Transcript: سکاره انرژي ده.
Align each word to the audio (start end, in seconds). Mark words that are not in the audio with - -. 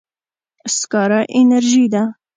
سکاره 0.77 1.19
انرژي 1.39 1.85
ده. 1.93 2.03